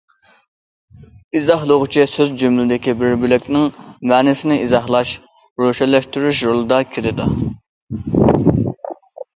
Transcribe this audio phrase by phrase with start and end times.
[1.39, 3.69] ئىزاھلىغۇچى سۆز- جۈملىدىكى بىر بۆلەكنىڭ
[4.13, 5.13] مەنىسىنى ئىزاھلاش،
[5.67, 7.31] روشەنلەشتۈرۈش رولىدا كېلىدۇ.